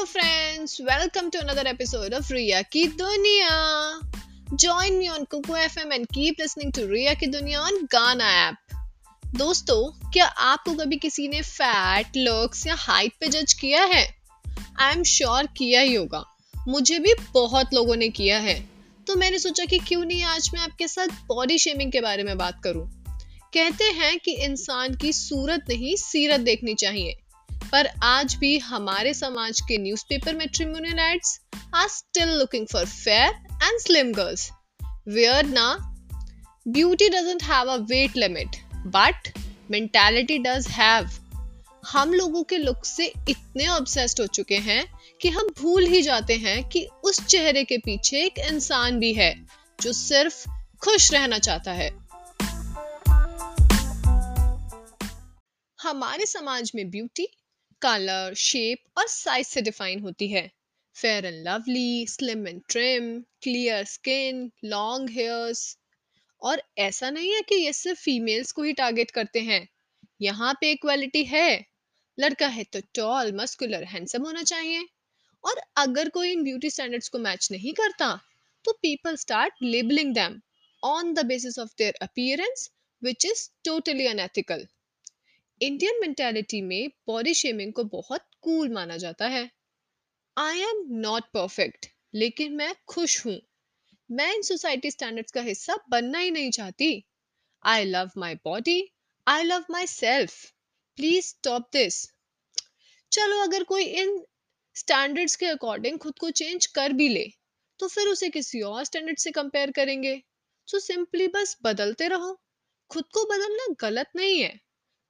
[0.00, 0.80] Hello, friends.
[0.82, 4.00] Welcome to another episode of Ria Ki Dunya.
[4.54, 8.56] Join me on Kuku FM and keep listening to Ria Ki Dunya on Ghana app.
[9.34, 14.02] दोस्तों क्या आपको कभी किसी ने fat looks या height पे जज किया है
[14.80, 16.24] आई एम श्योर किया ही होगा
[16.68, 18.58] मुझे भी बहुत लोगों ने किया है
[19.06, 22.36] तो मैंने सोचा कि क्यों नहीं आज मैं आपके साथ बॉडी शेमिंग के बारे में
[22.38, 22.90] बात करूँ
[23.54, 27.18] कहते हैं कि इंसान की सूरत नहीं सीरत देखनी चाहिए
[27.72, 31.40] पर आज भी हमारे समाज के newspaper matrimonial ads
[31.74, 34.50] are still looking for fair and slim girls
[35.08, 35.66] where ना?
[36.68, 38.56] Beauty doesn't have a weight limit
[38.86, 39.32] but
[39.70, 41.10] mentality does have
[41.86, 44.84] हम लोगों के लुक से इतने ऑब्सेस्ड हो चुके हैं
[45.20, 49.34] कि हम भूल ही जाते हैं कि उस चेहरे के पीछे एक इंसान भी है,
[49.82, 50.44] जो सिर्फ़
[50.84, 51.88] खुश रहना चाहता है।
[55.78, 57.26] हमारे समाज में ब्यूटी
[57.82, 60.50] कलर शेप और साइज़ से डिफाइन होती है।
[60.96, 63.10] Fair and lovely slim and trim
[63.42, 65.76] clear skin long hairs
[66.42, 69.66] और ऐसा नहीं है कि ये सिर्फ़ फीमेल्स को ही टारगेट करते हैं।
[70.20, 71.64] यहाँ पे इक्वालिटी है।
[72.18, 74.86] लड़का है तो टॉल मस्कुलर हैंडसम होना चाहिए।
[75.44, 78.08] और अगर कोई इन ब्यूटी स्टैंडर्ड्स को मैच नहीं करता
[78.64, 80.40] तो people start labeling them
[80.82, 82.70] on the basis of their appearance
[83.02, 84.66] which is totally unethical
[85.60, 89.42] Indian mentality में बॉडी शेमिंग को बहुत कूल माना जाता है।
[90.36, 93.36] आई एम नॉट परफेक्ट लेकिन मैं खुश हूँ।
[94.10, 96.88] मैं इन सोसाइटी स्टैंडर्ड्स का हिस्सा बनना ही नहीं चाहती।
[97.64, 98.82] I love my body
[99.26, 100.32] I love myself
[100.98, 102.04] please stop this
[103.12, 104.24] चलो, अगर कोई इन
[104.76, 107.26] स्टैंडर्ड्स के अकॉर्डिंग खुद को चेंज कर भी ले
[107.80, 110.16] तो फिर उसे किसी और स्टैंडर्ड से कंपेयर करेंगे।
[110.68, 112.34] सो so सिंपली बस बदलते रहो।
[112.90, 114.58] खुद को बदलना गलत नहीं है।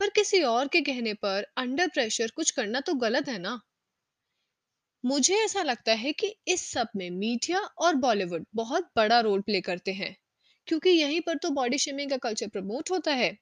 [0.00, 3.58] पर किसी और के कहने पर अंडर प्रेशर कुछ करना तो गलत है ना?
[5.04, 9.60] मुझे ऐसा लगता है कि इस सब में मीडिया और बॉलीवुड बहुत बड़ा रोल प्ले
[9.60, 10.14] करते हैं,
[10.68, 13.32] क्योंकि यहीं पर तो बॉडी शेमिंग का कल्चर प्रमोट होता है।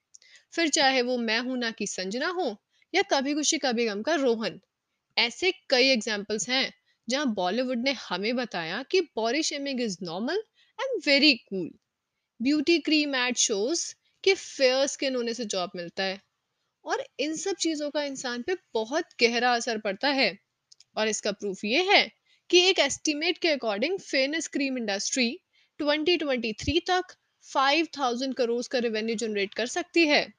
[0.54, 2.46] फिर चाहे वो मैं हूँ ना की संजना हो,
[2.94, 4.60] या कभी खुशी कभी गम का रोहन।
[5.16, 6.72] ऐसे कई एग्जाम्पल्स हैं,
[7.08, 10.42] जहाँ बॉलीवुड ने हमें बताया कि body shaming is normal
[10.78, 11.70] and very cool
[12.40, 13.86] beauty cream ad shows
[14.24, 16.20] कि फेयर स्किन होने से जॉब मिलता है।
[16.86, 20.38] और इन सब चीज़ों का इंसान पे बहुत गहरा असर पड़ता है।
[20.96, 22.12] और इसका प्रूफ ये है
[22.50, 25.40] कि एक एस्टीमेट के अकॉर्डिंग फेयरनेस क्रीम इंडस्ट्री
[25.80, 27.14] 2023 तक
[27.44, 30.32] 5000 करोड़ का रेवेन्यू जनरेट कर सकती है।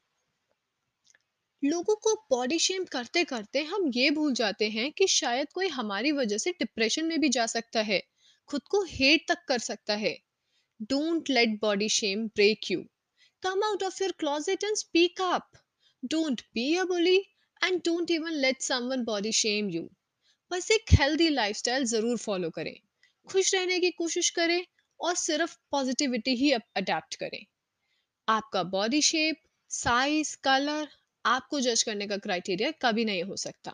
[1.64, 6.12] लोगों को बॉडी शेम करते करते हम ये भूल जाते हैं कि शायद कोई हमारी
[6.12, 8.02] वजह से डिप्रेशन में भी जा सकता है,
[8.50, 10.18] खुद को हेट तक कर सकता है।
[10.82, 12.84] Don't let body shame break you
[13.44, 15.50] come out of your closet and speak up
[16.14, 17.20] Don't be a bully
[17.62, 19.86] and don't even let someone body shame you.
[20.52, 22.76] बस एक हेल्दी लाइफस्टाइल ज़रूर फॉलो करें।
[23.28, 24.66] खुश रहने की कोशिश करें
[25.00, 27.46] और सिर्फ़ पॉजिटिविटी ही अडेप्ट करें।
[28.28, 30.88] आपका बॉडी शेप साइज़ कलर
[31.26, 33.74] आपको जज करने का क्राइटेरिया कभी नहीं हो सकता।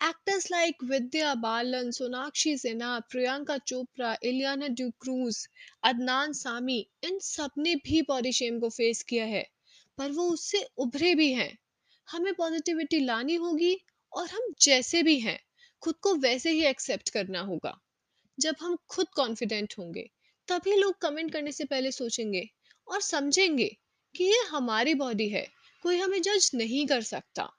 [0.00, 5.46] एक्टर्स लाइक विद्या बालन, सोनाक्षी सिन्हा, प्रियंका चोपड़ा, इलियाना ड्यूक्रूज
[5.84, 9.46] अदनान सामी, इन सबने भी बॉडी शेम को फेस किया है।
[10.00, 11.58] पर वो उससे उभरे भी हैं।
[12.10, 13.80] हमें पॉजिटिविटी लानी होगी
[14.12, 15.38] और हम जैसे भी हैं,
[15.80, 17.80] खुद को वैसे ही एक्सेप्ट करना होगा।
[18.40, 20.10] जब हम खुद कॉन्फिडेंट होंगे,
[20.48, 22.50] तभी लोग कमेंट करने से पहले सोचेंगे
[22.88, 23.76] और समझेंगे
[24.16, 25.52] कि ये हमारी बॉडी है,
[25.82, 27.52] कोई हमें जज नहीं कर सकता।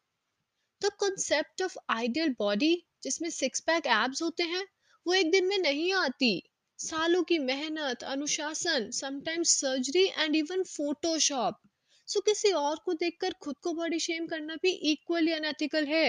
[0.82, 4.68] तो कॉन्सेप्ट ऑफ़ आइडियल बॉडी, जिसमें सिक्स पैक एब्स होते हैं,
[5.08, 6.44] वो एक दिन में नहीं आती।
[6.78, 11.62] सालों की मेहनत, अनुशासन sometimes surgery and even Photoshop
[12.12, 16.08] so किसी और को देखकर खुद को बॉडी शेम करना भी इक्वली अनएथिकल है।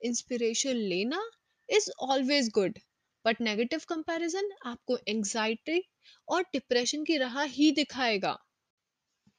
[0.00, 1.22] इंस्पिरेशन लेना
[1.68, 2.78] is always good
[3.24, 5.82] but negative comparison आपको एंजाइटी
[6.28, 8.36] और डिप्रेशन की राह ही दिखाएगा।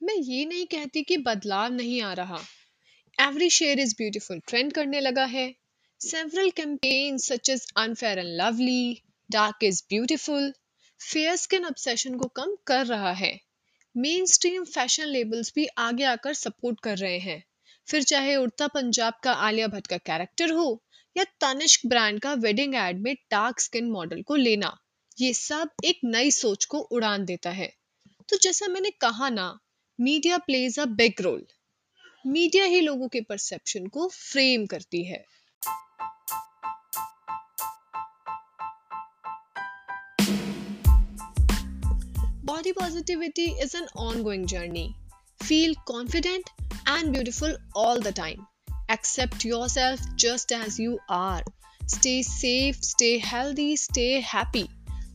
[0.01, 2.39] मैं ये नहीं कहती कि बदलाव नहीं आ रहा।
[3.17, 5.47] Every shade is beautiful trend करने लगा है।
[6.01, 10.51] Several campaign such as unfair and lovely dark is beautiful
[10.99, 13.33] fair skin obsession को कम कर रहा है।
[13.95, 17.43] मेन स्ट्रीम फ़ैशन लेबल्स भी आगे आकर सपोर्ट कर रहे हैं।
[17.87, 20.83] फिर चाहे उड़ता पंजाब का आलिया भट्ट का कैरेक्टर हो,
[21.15, 24.77] या तनिष्क ब्रांड का वेडिंग एड में डार्क स्किन मॉडल को लेना,
[25.19, 27.71] ये सब एक नई सोच को उड़ान देता है।
[28.29, 29.47] तो जैसा मैंने कहा ना
[29.99, 31.45] media plays a big role
[32.25, 35.23] media ही लोगों के परसेप्शन को फ्रेम करती है।
[42.63, 44.95] Body positivity is an ongoing journey.
[45.39, 46.49] Feel confident
[46.87, 48.47] and beautiful all the time.
[48.89, 51.41] Accept yourself just as you are.
[51.93, 54.63] Stay safe stay healthy stay happy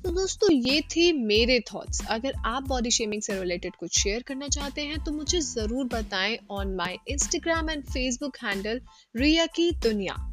[0.04, 4.48] तो दोस्तों ये थे मेरे थॉट्स अगर आप बॉडी शेमिंग से रिलेटेड कुछ शेयर करना
[4.48, 8.80] चाहते हैं तो मुझे ज़रूर बताएँ on my Instagram and Facebook handle
[9.16, 10.24] Riya की दुनिया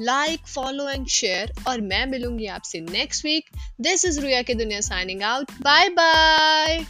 [0.00, 3.50] लाइक फॉलो एंड शेयर और मैं मिलूँगी आपसे next week
[3.80, 6.84] this is Riya की दुनिया साइनिंग आउट बाय बाय